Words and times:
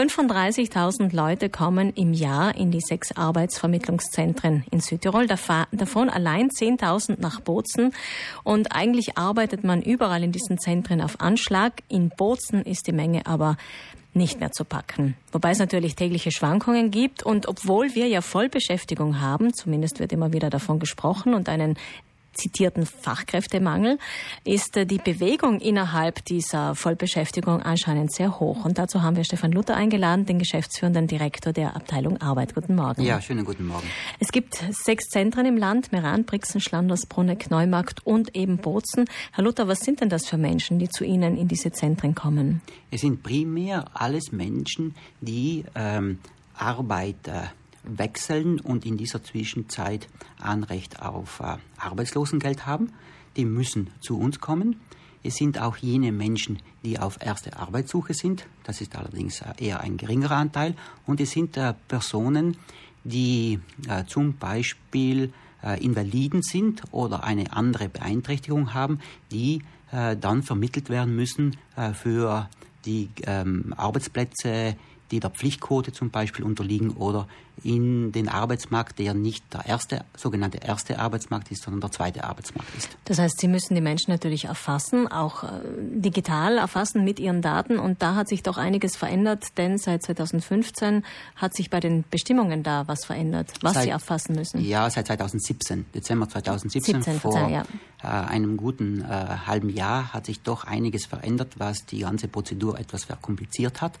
35.000 0.00 1.14
Leute 1.14 1.50
kommen 1.50 1.92
im 1.92 2.14
Jahr 2.14 2.56
in 2.56 2.70
die 2.70 2.80
sechs 2.80 3.12
Arbeitsvermittlungszentren 3.12 4.64
in 4.70 4.80
Südtirol, 4.80 5.26
davon 5.26 6.08
allein 6.08 6.48
10.000 6.48 7.20
nach 7.20 7.40
Bozen. 7.40 7.92
Und 8.42 8.72
eigentlich 8.72 9.18
arbeitet 9.18 9.62
man 9.62 9.82
überall 9.82 10.22
in 10.22 10.32
diesen 10.32 10.56
Zentren 10.56 11.02
auf 11.02 11.20
Anschlag. 11.20 11.82
In 11.88 12.08
Bozen 12.08 12.62
ist 12.62 12.86
die 12.86 12.92
Menge 12.92 13.26
aber 13.26 13.58
nicht 14.14 14.40
mehr 14.40 14.52
zu 14.52 14.64
packen. 14.64 15.16
Wobei 15.32 15.50
es 15.50 15.58
natürlich 15.58 15.96
tägliche 15.96 16.32
Schwankungen 16.32 16.90
gibt 16.90 17.22
und 17.22 17.46
obwohl 17.46 17.94
wir 17.94 18.08
ja 18.08 18.22
Vollbeschäftigung 18.22 19.20
haben, 19.20 19.52
zumindest 19.52 20.00
wird 20.00 20.12
immer 20.12 20.32
wieder 20.32 20.48
davon 20.48 20.78
gesprochen 20.78 21.34
und 21.34 21.50
einen 21.50 21.76
zitierten 22.32 22.86
Fachkräftemangel, 22.86 23.98
ist 24.44 24.76
äh, 24.76 24.86
die 24.86 24.98
Bewegung 24.98 25.60
innerhalb 25.60 26.24
dieser 26.24 26.74
Vollbeschäftigung 26.74 27.62
anscheinend 27.62 28.12
sehr 28.12 28.40
hoch. 28.40 28.64
Und 28.64 28.78
dazu 28.78 29.02
haben 29.02 29.16
wir 29.16 29.24
Stefan 29.24 29.52
Luther 29.52 29.76
eingeladen, 29.76 30.26
den 30.26 30.38
geschäftsführenden 30.38 31.06
Direktor 31.06 31.52
der 31.52 31.76
Abteilung 31.76 32.20
Arbeit. 32.20 32.54
Guten 32.54 32.74
Morgen. 32.74 33.02
Ja, 33.02 33.20
schönen 33.20 33.44
guten 33.44 33.66
Morgen. 33.66 33.86
Es 34.18 34.32
gibt 34.32 34.62
sechs 34.70 35.08
Zentren 35.08 35.46
im 35.46 35.56
Land, 35.56 35.92
Meran, 35.92 36.24
Brixen, 36.24 36.60
Schlanders, 36.60 37.06
Bruneck, 37.06 37.50
Neumarkt 37.50 38.06
und 38.06 38.36
eben 38.36 38.58
Bozen. 38.58 39.06
Herr 39.32 39.44
Luther, 39.44 39.68
was 39.68 39.80
sind 39.80 40.00
denn 40.00 40.08
das 40.08 40.26
für 40.26 40.38
Menschen, 40.38 40.78
die 40.78 40.88
zu 40.88 41.04
Ihnen 41.04 41.36
in 41.36 41.48
diese 41.48 41.72
Zentren 41.72 42.14
kommen? 42.14 42.62
Es 42.90 43.02
sind 43.02 43.22
primär 43.22 43.86
alles 43.94 44.32
Menschen, 44.32 44.94
die 45.20 45.64
ähm, 45.74 46.18
Arbeit 46.54 47.28
äh, 47.28 47.42
wechseln 47.82 48.60
und 48.60 48.84
in 48.84 48.96
dieser 48.96 49.22
Zwischenzeit 49.22 50.08
Anrecht 50.38 51.02
auf 51.02 51.40
äh, 51.40 51.56
Arbeitslosengeld 51.78 52.66
haben. 52.66 52.92
Die 53.36 53.44
müssen 53.44 53.90
zu 54.00 54.18
uns 54.18 54.40
kommen. 54.40 54.76
Es 55.22 55.34
sind 55.34 55.60
auch 55.60 55.76
jene 55.76 56.12
Menschen, 56.12 56.60
die 56.82 56.98
auf 56.98 57.18
erste 57.20 57.56
Arbeitssuche 57.58 58.14
sind. 58.14 58.46
Das 58.64 58.80
ist 58.80 58.96
allerdings 58.96 59.42
äh, 59.42 59.52
eher 59.58 59.80
ein 59.80 59.96
geringerer 59.96 60.36
Anteil. 60.36 60.74
Und 61.06 61.20
es 61.20 61.30
sind 61.30 61.56
äh, 61.56 61.74
Personen, 61.88 62.56
die 63.04 63.60
äh, 63.88 64.04
zum 64.04 64.36
Beispiel 64.36 65.32
äh, 65.62 65.82
Invaliden 65.82 66.42
sind 66.42 66.82
oder 66.90 67.24
eine 67.24 67.52
andere 67.52 67.88
Beeinträchtigung 67.88 68.74
haben, 68.74 69.00
die 69.30 69.62
äh, 69.92 70.16
dann 70.16 70.42
vermittelt 70.42 70.88
werden 70.88 71.14
müssen 71.14 71.56
für 71.94 72.48
die 72.84 73.08
ähm, 73.26 73.74
Arbeitsplätze 73.76 74.76
die 75.10 75.20
der 75.20 75.30
Pflichtquote 75.30 75.92
zum 75.92 76.10
Beispiel 76.10 76.44
unterliegen 76.44 76.90
oder 76.90 77.26
in 77.62 78.12
den 78.12 78.28
Arbeitsmarkt, 78.28 78.98
der 78.98 79.14
nicht 79.14 79.44
der 79.52 79.66
erste, 79.66 80.04
sogenannte 80.16 80.58
erste 80.58 80.98
Arbeitsmarkt 80.98 81.50
ist, 81.50 81.62
sondern 81.62 81.80
der 81.80 81.90
zweite 81.90 82.24
Arbeitsmarkt 82.24 82.70
ist. 82.76 82.96
Das 83.04 83.18
heißt, 83.18 83.38
Sie 83.38 83.48
müssen 83.48 83.74
die 83.74 83.80
Menschen 83.80 84.10
natürlich 84.10 84.46
erfassen, 84.46 85.08
auch 85.08 85.44
äh, 85.44 85.48
digital 85.76 86.58
erfassen 86.58 87.04
mit 87.04 87.20
Ihren 87.20 87.42
Daten. 87.42 87.78
Und 87.78 88.02
da 88.02 88.14
hat 88.14 88.28
sich 88.28 88.42
doch 88.42 88.56
einiges 88.56 88.96
verändert, 88.96 89.58
denn 89.58 89.78
seit 89.78 90.02
2015 90.02 91.04
hat 91.36 91.54
sich 91.54 91.70
bei 91.70 91.80
den 91.80 92.04
Bestimmungen 92.10 92.62
da 92.62 92.88
was 92.88 93.04
verändert, 93.04 93.52
was 93.62 93.74
seit, 93.74 93.84
Sie 93.84 93.90
erfassen 93.90 94.36
müssen. 94.36 94.60
Ja, 94.60 94.88
seit 94.88 95.06
2017, 95.06 95.86
Dezember 95.94 96.28
2017, 96.28 97.02
17, 97.02 97.20
vor 97.20 97.48
ja. 97.48 97.64
äh, 98.02 98.06
einem 98.06 98.56
guten 98.56 99.02
äh, 99.02 99.06
halben 99.46 99.68
Jahr 99.68 100.12
hat 100.12 100.26
sich 100.26 100.40
doch 100.40 100.64
einiges 100.64 101.06
verändert, 101.06 101.54
was 101.58 101.84
die 101.86 102.00
ganze 102.00 102.28
Prozedur 102.28 102.78
etwas 102.78 103.04
verkompliziert 103.04 103.82
hat. 103.82 103.98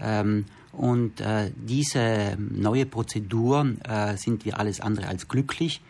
Ähm, 0.00 0.46
und 0.72 1.20
äh, 1.20 1.50
diese 1.56 2.36
neue 2.38 2.86
Prozedur 2.86 3.66
äh, 3.88 4.16
sind 4.16 4.44
wir 4.44 4.58
alles 4.58 4.80
andere 4.80 5.08
als 5.08 5.26
glücklich. 5.28 5.80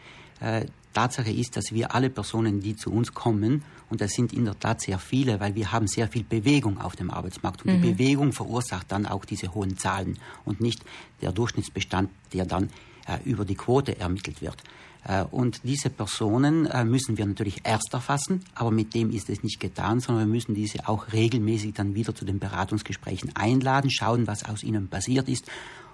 Äh, 0.40 0.66
Tatsache 0.92 1.30
ist, 1.30 1.56
dass 1.56 1.72
wir 1.72 1.94
alle 1.94 2.08
Personen, 2.08 2.60
die 2.60 2.76
zu 2.76 2.90
uns 2.90 3.12
kommen, 3.12 3.62
und 3.88 4.00
das 4.00 4.12
sind 4.12 4.32
in 4.32 4.44
der 4.44 4.58
Tat 4.58 4.80
sehr 4.80 4.98
viele, 4.98 5.38
weil 5.40 5.54
wir 5.54 5.70
haben 5.70 5.86
sehr 5.86 6.08
viel 6.08 6.24
Bewegung 6.24 6.80
auf 6.80 6.96
dem 6.96 7.10
Arbeitsmarkt. 7.10 7.64
Und 7.64 7.76
mhm. 7.76 7.82
die 7.82 7.92
Bewegung 7.92 8.32
verursacht 8.32 8.90
dann 8.90 9.06
auch 9.06 9.24
diese 9.24 9.54
hohen 9.54 9.76
Zahlen 9.76 10.18
und 10.44 10.60
nicht 10.60 10.84
der 11.22 11.32
Durchschnittsbestand, 11.32 12.10
der 12.32 12.46
dann 12.46 12.70
äh, 13.06 13.18
über 13.24 13.44
die 13.44 13.54
Quote 13.54 13.98
ermittelt 13.98 14.42
wird. 14.42 14.56
Äh, 15.06 15.24
und 15.30 15.60
diese 15.64 15.90
Personen 15.90 16.66
äh, 16.66 16.84
müssen 16.84 17.16
wir 17.16 17.26
natürlich 17.26 17.60
erst 17.64 17.92
erfassen, 17.92 18.44
aber 18.54 18.70
mit 18.70 18.94
dem 18.94 19.10
ist 19.10 19.30
es 19.30 19.42
nicht 19.42 19.60
getan, 19.60 20.00
sondern 20.00 20.26
wir 20.26 20.34
müssen 20.34 20.54
diese 20.54 20.88
auch 20.88 21.12
regelmäßig 21.12 21.74
dann 21.74 21.94
wieder 21.94 22.14
zu 22.14 22.24
den 22.24 22.38
Beratungsgesprächen 22.38 23.34
einladen, 23.36 23.90
schauen, 23.90 24.26
was 24.26 24.44
aus 24.44 24.62
ihnen 24.62 24.88
passiert 24.88 25.28
ist, 25.28 25.46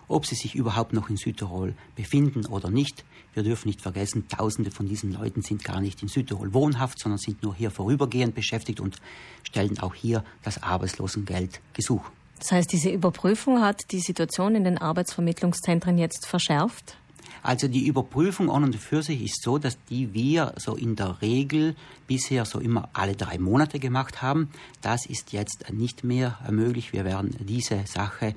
ob 0.09 0.27
sie 0.27 0.35
sich 0.35 0.55
überhaupt 0.55 0.93
noch 0.93 1.11
in 1.11 1.17
Südtirol 1.17 1.75
befinden 1.95 2.47
oder 2.47 2.71
nicht. 2.71 3.05
Wir 3.35 3.43
dürfen 3.43 3.69
nicht 3.69 3.81
vergessen, 3.81 4.29
Tausende 4.29 4.71
von 4.71 4.87
diesen 4.87 5.13
Leuten 5.13 5.43
sind 5.43 5.65
gar 5.65 5.81
nicht 5.81 6.03
in 6.03 6.09
Südtirol 6.09 6.53
wohnhaft, 6.53 6.99
sondern 6.99 7.19
sind 7.19 7.43
nur 7.43 7.55
hier 7.55 7.71
vorübergehend 7.71 8.35
beschäftigt 8.35 8.81
und 8.81 8.97
stellen 9.43 9.79
auch 9.79 9.95
hier 9.95 10.25
das 10.43 10.63
Arbeitslosengeldgesuch. 10.63 12.03
Das 12.39 12.51
heißt, 12.51 12.73
diese 12.73 12.91
Überprüfung 12.91 13.63
hat 13.63 13.93
die 13.93 14.01
Situation 14.01 14.57
in 14.57 14.65
den 14.65 14.77
Arbeitsvermittlungszentren 14.77 15.97
jetzt 15.97 16.27
verschärft? 16.27 16.97
Also 17.43 17.69
die 17.69 17.87
Überprüfung 17.87 18.51
an 18.51 18.65
und 18.65 18.77
für 18.77 19.03
sich 19.03 19.23
ist 19.23 19.43
so, 19.43 19.59
dass 19.59 19.79
die 19.85 20.13
wir 20.15 20.55
so 20.57 20.77
in 20.77 20.97
der 20.97 21.23
Regel 21.23 21.75
bisher 22.07 22.45
so 22.45 22.59
immer 22.61 22.89
alle 22.93 23.15
drei 23.15 23.39
Monate 23.39 23.79
gemacht 23.79 24.23
haben. 24.23 24.51
Das 24.81 25.07
ist 25.07 25.33
jetzt 25.33 25.73
nicht 25.73 26.05
mehr 26.05 26.39
möglich. 26.51 26.93
Wir 26.93 27.05
werden 27.05 27.37
diese 27.41 27.87
Sache 27.87 28.35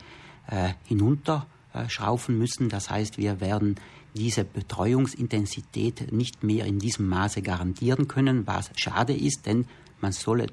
äh, 0.48 0.74
hinunterschraufen 0.86 2.38
müssen. 2.38 2.70
Das 2.70 2.90
heißt, 2.90 3.18
wir 3.18 3.42
werden 3.42 3.76
diese 4.16 4.46
Betreuungsintensität 4.46 6.12
nicht 6.12 6.44
mehr 6.44 6.66
in 6.66 6.80
diesem 6.80 7.08
Maße 7.08 7.42
garantieren 7.42 8.08
können, 8.08 8.48
was 8.48 8.72
schade 8.76 9.14
ist, 9.14 9.46
denn 9.46 9.66
man 10.00 10.14
solle 10.14 10.48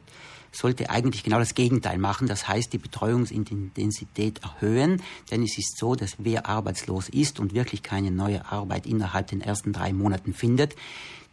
sollte 0.52 0.90
eigentlich 0.90 1.24
genau 1.24 1.38
das 1.38 1.54
Gegenteil 1.54 1.98
machen. 1.98 2.28
Das 2.28 2.46
heißt, 2.46 2.72
die 2.72 2.78
Betreuungsintensität 2.78 4.40
erhöhen, 4.42 5.02
denn 5.30 5.42
es 5.42 5.58
ist 5.58 5.78
so, 5.78 5.94
dass 5.94 6.16
wer 6.18 6.46
arbeitslos 6.46 7.08
ist 7.08 7.40
und 7.40 7.54
wirklich 7.54 7.82
keine 7.82 8.10
neue 8.10 8.50
Arbeit 8.50 8.86
innerhalb 8.86 9.26
den 9.28 9.40
ersten 9.40 9.72
drei 9.72 9.92
Monaten 9.92 10.34
findet, 10.34 10.76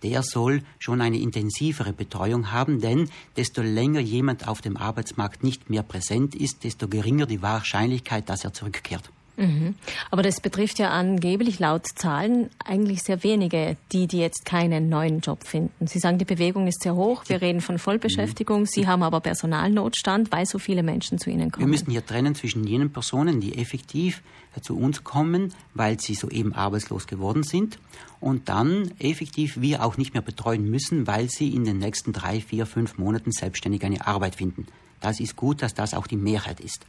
der 0.01 0.23
soll 0.23 0.63
schon 0.79 1.01
eine 1.01 1.19
intensivere 1.19 1.93
Betreuung 1.93 2.51
haben, 2.51 2.79
denn 2.79 3.09
desto 3.35 3.61
länger 3.61 3.99
jemand 3.99 4.47
auf 4.47 4.61
dem 4.61 4.77
Arbeitsmarkt 4.77 5.43
nicht 5.43 5.69
mehr 5.69 5.83
präsent 5.83 6.35
ist, 6.35 6.63
desto 6.63 6.87
geringer 6.87 7.25
die 7.25 7.41
Wahrscheinlichkeit, 7.41 8.29
dass 8.29 8.45
er 8.45 8.53
zurückkehrt. 8.53 9.11
Mhm. 9.39 9.75
Aber 10.11 10.21
das 10.21 10.41
betrifft 10.41 10.79
ja 10.79 10.89
angeblich 10.89 11.59
laut 11.59 11.87
Zahlen 11.95 12.49
eigentlich 12.63 13.03
sehr 13.03 13.23
wenige, 13.23 13.77
die, 13.91 14.07
die 14.07 14.19
jetzt 14.19 14.45
keinen 14.45 14.89
neuen 14.89 15.21
Job 15.21 15.45
finden. 15.45 15.87
Sie 15.87 15.99
sagen, 15.99 16.17
die 16.17 16.25
Bewegung 16.25 16.67
ist 16.67 16.83
sehr 16.83 16.95
hoch. 16.95 17.23
Wir 17.27 17.41
reden 17.41 17.61
von 17.61 17.79
Vollbeschäftigung. 17.79 18.65
Sie 18.65 18.85
haben 18.85 19.01
aber 19.01 19.21
Personalnotstand, 19.21 20.31
weil 20.31 20.45
so 20.45 20.59
viele 20.59 20.83
Menschen 20.83 21.17
zu 21.19 21.29
Ihnen 21.29 21.51
kommen. 21.51 21.65
Wir 21.65 21.71
müssen 21.71 21.91
hier 21.91 22.05
trennen 22.05 22.35
zwischen 22.35 22.67
jenen 22.67 22.91
Personen, 22.91 23.39
die 23.39 23.57
effektiv 23.57 24.21
zu 24.61 24.77
uns 24.77 25.03
kommen, 25.03 25.53
weil 25.73 25.99
sie 25.99 26.15
soeben 26.15 26.53
arbeitslos 26.53 27.07
geworden 27.07 27.43
sind 27.43 27.79
und 28.19 28.49
dann 28.49 28.91
effektiv 28.99 29.61
wir 29.61 29.85
auch 29.85 29.97
nicht 29.97 30.13
mehr 30.13 30.23
betreuen 30.23 30.69
müssen, 30.69 31.07
weil 31.07 31.29
sie 31.29 31.53
in 31.53 31.63
den 31.63 31.77
nächsten 31.77 32.13
drei, 32.13 32.41
vier, 32.41 32.65
fünf 32.65 32.97
Monaten 32.97 33.31
selbstständig 33.31 33.83
eine 33.83 34.05
Arbeit 34.05 34.35
finden. 34.35 34.65
Das 35.01 35.19
ist 35.19 35.35
gut, 35.35 35.61
dass 35.61 35.73
das 35.73 35.93
auch 35.93 36.07
die 36.07 36.17
Mehrheit 36.17 36.59
ist. 36.59 36.85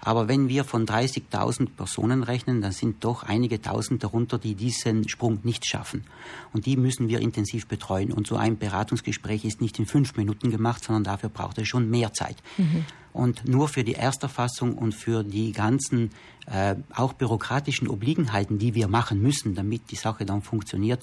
Aber 0.00 0.28
wenn 0.28 0.48
wir 0.48 0.64
von 0.64 0.86
30.000 0.86 1.70
Personen 1.76 2.22
rechnen, 2.22 2.60
dann 2.60 2.72
sind 2.72 3.02
doch 3.04 3.22
einige 3.22 3.62
Tausend 3.62 4.04
darunter, 4.04 4.38
die 4.38 4.54
diesen 4.54 5.08
Sprung 5.08 5.40
nicht 5.44 5.66
schaffen. 5.66 6.04
Und 6.52 6.66
die 6.66 6.76
müssen 6.76 7.08
wir 7.08 7.20
intensiv 7.20 7.66
betreuen. 7.66 8.12
Und 8.12 8.26
so 8.26 8.36
ein 8.36 8.58
Beratungsgespräch 8.58 9.46
ist 9.46 9.62
nicht 9.62 9.78
in 9.78 9.86
fünf 9.86 10.16
Minuten 10.16 10.50
gemacht, 10.50 10.84
sondern 10.84 11.04
dafür 11.04 11.30
braucht 11.30 11.56
es 11.58 11.68
schon 11.68 11.88
mehr 11.88 12.12
Zeit. 12.12 12.36
Mhm. 12.58 12.84
Und 13.14 13.48
nur 13.48 13.68
für 13.68 13.84
die 13.84 13.94
Ersterfassung 13.94 14.76
und 14.76 14.92
für 14.92 15.24
die 15.24 15.52
ganzen 15.52 16.10
äh, 16.46 16.74
auch 16.94 17.14
bürokratischen 17.14 17.88
Obliegenheiten, 17.88 18.58
die 18.58 18.74
wir 18.74 18.88
machen 18.88 19.22
müssen, 19.22 19.54
damit 19.54 19.90
die 19.90 19.96
Sache 19.96 20.26
dann 20.26 20.42
funktioniert, 20.42 21.00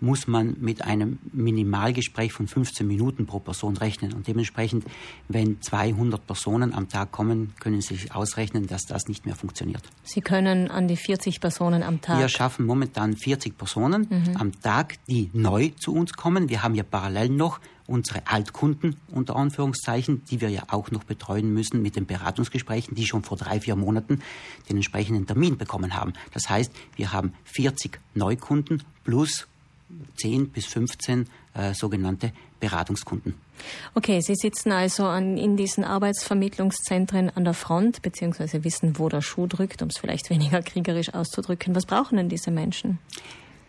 muss 0.00 0.26
man 0.26 0.56
mit 0.60 0.82
einem 0.82 1.18
Minimalgespräch 1.32 2.32
von 2.32 2.48
15 2.48 2.86
Minuten 2.86 3.26
pro 3.26 3.38
Person 3.38 3.76
rechnen. 3.76 4.12
Und 4.12 4.26
dementsprechend, 4.28 4.84
wenn 5.28 5.60
200 5.60 6.26
Personen 6.26 6.72
am 6.74 6.88
Tag 6.88 7.12
kommen, 7.12 7.52
können 7.60 7.80
Sie 7.80 7.94
sich 7.94 8.14
ausrechnen, 8.14 8.66
dass 8.66 8.86
das 8.86 9.08
nicht 9.08 9.26
mehr 9.26 9.34
funktioniert. 9.34 9.82
Sie 10.02 10.20
können 10.20 10.70
an 10.70 10.88
die 10.88 10.96
40 10.96 11.40
Personen 11.40 11.82
am 11.82 12.00
Tag. 12.00 12.18
Wir 12.18 12.28
schaffen 12.28 12.66
momentan 12.66 13.16
40 13.16 13.56
Personen 13.56 14.06
mhm. 14.08 14.36
am 14.36 14.60
Tag, 14.60 14.96
die 15.08 15.30
neu 15.32 15.70
zu 15.78 15.94
uns 15.94 16.12
kommen. 16.12 16.48
Wir 16.48 16.62
haben 16.62 16.74
ja 16.74 16.82
parallel 16.82 17.28
noch 17.28 17.60
unsere 17.90 18.26
Altkunden 18.26 18.96
unter 19.08 19.36
Anführungszeichen, 19.36 20.22
die 20.30 20.40
wir 20.40 20.48
ja 20.48 20.62
auch 20.68 20.90
noch 20.92 21.04
betreuen 21.04 21.52
müssen 21.52 21.82
mit 21.82 21.96
den 21.96 22.06
Beratungsgesprächen, 22.06 22.94
die 22.94 23.04
schon 23.04 23.24
vor 23.24 23.36
drei, 23.36 23.60
vier 23.60 23.74
Monaten 23.74 24.20
den 24.68 24.76
entsprechenden 24.76 25.26
Termin 25.26 25.58
bekommen 25.58 25.94
haben. 25.94 26.12
Das 26.32 26.48
heißt, 26.48 26.72
wir 26.96 27.12
haben 27.12 27.34
40 27.44 27.98
Neukunden 28.14 28.84
plus 29.02 29.48
10 30.16 30.50
bis 30.50 30.66
15 30.66 31.26
äh, 31.54 31.74
sogenannte 31.74 32.32
Beratungskunden. 32.60 33.34
Okay, 33.94 34.20
Sie 34.20 34.34
sitzen 34.34 34.72
also 34.72 35.04
an, 35.04 35.36
in 35.36 35.56
diesen 35.56 35.84
Arbeitsvermittlungszentren 35.84 37.30
an 37.30 37.44
der 37.44 37.54
Front, 37.54 38.02
beziehungsweise 38.02 38.64
wissen, 38.64 38.98
wo 38.98 39.08
der 39.08 39.20
Schuh 39.22 39.46
drückt, 39.46 39.82
um 39.82 39.88
es 39.88 39.98
vielleicht 39.98 40.30
weniger 40.30 40.62
kriegerisch 40.62 41.12
auszudrücken. 41.12 41.74
Was 41.74 41.86
brauchen 41.86 42.16
denn 42.16 42.28
diese 42.28 42.50
Menschen? 42.50 42.98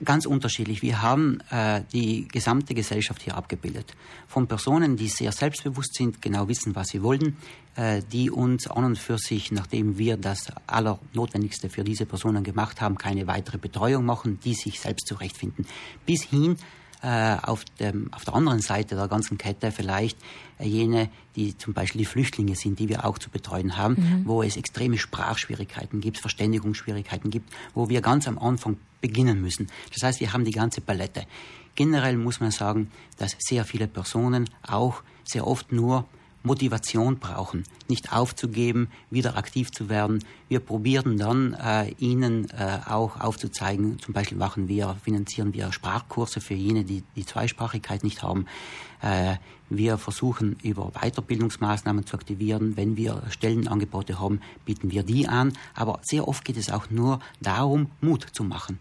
Ganz 0.04 0.26
unterschiedlich. 0.26 0.82
Wir 0.82 1.02
haben 1.02 1.40
äh, 1.50 1.82
die 1.94 2.28
gesamte 2.28 2.74
Gesellschaft 2.74 3.22
hier 3.22 3.36
abgebildet. 3.36 3.96
Von 4.28 4.48
Personen, 4.48 4.98
die 4.98 5.08
sehr 5.08 5.32
selbstbewusst 5.32 5.96
sind, 5.96 6.22
genau 6.22 6.48
wissen, 6.48 6.76
was 6.76 6.90
sie 6.90 7.04
wollen, 7.04 7.38
äh, 7.76 8.02
die 8.12 8.30
uns 8.30 8.68
an 8.68 8.84
und 8.84 8.98
für 8.98 9.18
sich, 9.18 9.52
nachdem 9.52 9.98
wir 9.98 10.18
das 10.18 10.48
Allernotwendigste 10.68 11.70
für 11.70 11.84
diese 11.84 12.06
Personen 12.06 12.44
gemacht 12.44 12.82
haben, 12.82 12.98
keine 12.98 13.28
weitere 13.28 13.58
Betreuung 13.58 14.06
machen, 14.06 14.40
die 14.44 14.54
sich 14.54 14.80
selbst 14.80 15.08
zurechtfinden. 15.08 15.66
Bis 16.06 16.24
hin 16.24 16.58
äh, 17.04 17.36
auf, 17.42 17.66
dem, 17.80 18.14
auf 18.14 18.26
der 18.26 18.36
anderen 18.36 18.60
Seite 18.60 18.96
der 18.96 19.08
ganzen 19.08 19.38
Kette 19.38 19.72
vielleicht 19.72 20.18
äh, 20.60 20.68
jene, 20.68 21.10
die 21.36 21.58
zum 21.58 21.74
Beispiel 21.74 22.00
die 22.00 22.06
Flüchtlinge 22.06 22.56
sind, 22.56 22.80
die 22.80 22.90
wir 22.90 23.06
auch 23.06 23.18
zu 23.18 23.30
betreuen 23.30 23.78
haben, 23.78 23.96
mhm. 23.96 24.26
wo 24.26 24.44
es 24.44 24.58
extreme 24.58 24.98
Sprachschwierigkeiten 24.98 26.02
gibt, 26.02 26.20
Verständigungsschwierigkeiten 26.20 27.32
gibt, 27.32 27.52
wo 27.74 27.90
wir 27.90 28.02
ganz 28.02 28.28
am 28.28 28.38
Anfang 28.38 28.78
beginnen 29.02 29.42
müssen. 29.42 29.68
Das 29.94 30.04
heißt, 30.04 30.20
wir 30.20 30.34
haben 30.34 30.46
die 30.46 30.52
ganze 30.52 30.82
Palette. 30.82 31.26
Generell 31.76 32.18
muss 32.18 32.40
man 32.40 32.52
sagen, 32.52 32.92
dass 33.18 33.36
sehr 33.40 33.66
viele 33.66 33.88
Personen 33.88 34.50
auch 34.62 35.04
sehr 35.24 35.48
oft 35.48 35.72
nur 35.72 36.06
Motivation 36.44 37.20
brauchen, 37.20 37.64
nicht 37.88 38.14
aufzugeben, 38.14 38.90
wieder 39.10 39.38
aktiv 39.38 39.72
zu 39.72 39.90
werden. 39.90 40.24
Wir 40.50 40.60
probieren 40.60 41.18
dann 41.18 41.54
äh, 41.54 41.92
ihnen 42.00 42.50
äh, 42.50 42.80
auch 42.88 43.20
aufzuzeigen, 43.20 44.00
zum 44.00 44.14
Beispiel 44.14 44.38
machen 44.38 44.68
wir, 44.68 44.96
finanzieren 45.04 45.54
wir 45.54 45.72
Sprachkurse 45.72 46.42
für 46.42 46.56
jene, 46.56 46.84
die 46.84 47.04
die 47.16 47.26
Zweisprachigkeit 47.26 48.04
nicht 48.04 48.24
haben. 48.24 48.48
Äh, 49.02 49.36
wir 49.70 49.98
versuchen 49.98 50.58
über 50.64 50.92
Weiterbildungsmaßnahmen 51.00 52.06
zu 52.06 52.18
aktivieren. 52.18 52.76
Wenn 52.76 52.98
wir 52.98 53.24
Stellenangebote 53.30 54.20
haben, 54.20 54.42
bieten 54.66 54.92
wir 54.92 55.04
die 55.04 55.30
an. 55.30 55.54
Aber 55.74 56.00
sehr 56.02 56.28
oft 56.28 56.44
geht 56.44 56.58
es 56.58 56.70
auch 56.70 56.90
nur 56.90 57.20
darum, 57.40 57.90
Mut 58.02 58.28
zu 58.34 58.44
machen. 58.44 58.80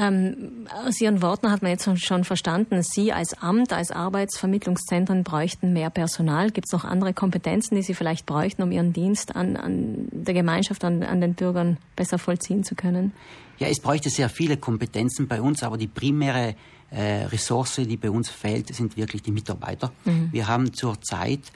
Ähm, 0.00 0.66
aus 0.86 0.98
Ihren 0.98 1.20
Worten 1.20 1.50
hat 1.50 1.60
man 1.60 1.70
jetzt 1.70 1.86
schon 2.00 2.24
verstanden, 2.24 2.82
Sie 2.82 3.12
als 3.12 3.34
Amt, 3.34 3.74
als 3.74 3.90
Arbeitsvermittlungszentren 3.90 5.24
bräuchten 5.24 5.74
mehr 5.74 5.90
Personal. 5.90 6.50
Gibt 6.50 6.68
es 6.68 6.72
noch 6.72 6.86
andere 6.86 7.12
Kompetenzen, 7.12 7.74
die 7.74 7.82
Sie 7.82 7.92
vielleicht 7.92 8.24
bräuchten, 8.24 8.62
um 8.62 8.72
Ihren 8.72 8.94
Dienst 8.94 9.36
an, 9.36 9.58
an 9.58 10.08
der 10.10 10.32
Gemeinschaft, 10.32 10.84
an, 10.84 11.02
an 11.02 11.20
den 11.20 11.34
Bürgern 11.34 11.76
besser 11.96 12.18
vollziehen 12.18 12.64
zu 12.64 12.74
können? 12.74 13.12
Ja, 13.58 13.68
es 13.68 13.80
bräuchte 13.80 14.08
sehr 14.08 14.30
viele 14.30 14.56
Kompetenzen 14.56 15.28
bei 15.28 15.42
uns, 15.42 15.62
aber 15.62 15.76
die 15.76 15.86
primäre 15.86 16.54
äh, 16.90 17.24
Ressource, 17.24 17.76
die 17.76 17.98
bei 17.98 18.10
uns 18.10 18.30
fehlt, 18.30 18.74
sind 18.74 18.96
wirklich 18.96 19.22
die 19.22 19.32
Mitarbeiter. 19.32 19.92
Mhm. 20.06 20.30
Wir 20.32 20.48
haben 20.48 20.72
zurzeit 20.72 21.52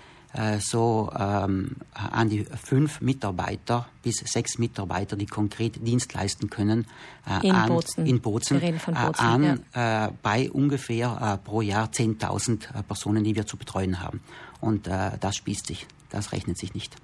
so 0.58 1.12
ähm, 1.16 1.76
an 1.92 2.28
die 2.28 2.44
fünf 2.44 3.00
Mitarbeiter 3.00 3.86
bis 4.02 4.16
sechs 4.16 4.58
Mitarbeiter, 4.58 5.16
die 5.16 5.26
konkret 5.26 5.86
Dienst 5.86 6.12
leisten 6.12 6.50
können 6.50 6.86
äh, 7.26 7.46
in, 7.46 7.54
an, 7.54 7.68
Bozen. 7.68 8.06
in 8.06 8.20
Bozen, 8.20 8.60
äh, 8.60 8.72
Bozen 8.72 9.24
an, 9.24 9.64
ja. 9.74 10.06
äh, 10.06 10.10
bei 10.22 10.50
ungefähr 10.50 11.38
äh, 11.40 11.44
pro 11.44 11.62
Jahr 11.62 11.88
10.000 11.88 12.82
Personen, 12.82 13.22
die 13.22 13.36
wir 13.36 13.46
zu 13.46 13.56
betreuen 13.56 14.00
haben. 14.00 14.20
Und 14.60 14.86
das 14.86 15.36
spießt 15.36 15.66
sich, 15.66 15.86
das 16.08 16.32
rechnet 16.32 16.56
sich 16.56 16.72
nicht. 16.72 16.96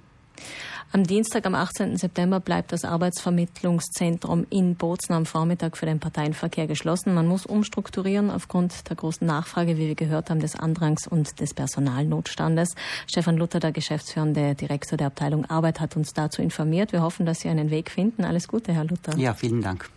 Am 0.93 1.05
Dienstag, 1.05 1.45
am 1.45 1.55
18. 1.55 1.95
September, 1.95 2.41
bleibt 2.41 2.73
das 2.73 2.83
Arbeitsvermittlungszentrum 2.83 4.45
in 4.49 4.75
Bozen 4.75 5.13
am 5.13 5.25
Vormittag 5.25 5.77
für 5.77 5.85
den 5.85 6.01
Parteienverkehr 6.01 6.67
geschlossen. 6.67 7.13
Man 7.13 7.27
muss 7.27 7.45
umstrukturieren 7.45 8.29
aufgrund 8.29 8.89
der 8.89 8.97
großen 8.97 9.25
Nachfrage, 9.25 9.77
wie 9.77 9.87
wir 9.87 9.95
gehört 9.95 10.29
haben, 10.29 10.41
des 10.41 10.57
Andrangs 10.57 11.07
und 11.07 11.39
des 11.39 11.53
Personalnotstandes. 11.53 12.75
Stefan 13.07 13.37
Luther, 13.37 13.61
der 13.61 13.71
geschäftsführende 13.71 14.53
Direktor 14.55 14.97
der 14.97 15.07
Abteilung 15.07 15.45
Arbeit, 15.45 15.79
hat 15.79 15.95
uns 15.95 16.11
dazu 16.11 16.41
informiert. 16.41 16.91
Wir 16.91 17.01
hoffen, 17.01 17.25
dass 17.25 17.39
Sie 17.39 17.47
einen 17.47 17.69
Weg 17.69 17.89
finden. 17.89 18.25
Alles 18.25 18.49
Gute, 18.49 18.73
Herr 18.73 18.83
Luther. 18.83 19.17
Ja, 19.17 19.33
vielen 19.33 19.61
Dank. 19.61 19.89